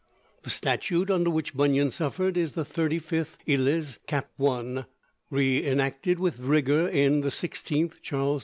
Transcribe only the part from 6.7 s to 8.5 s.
in the 16th Charles II.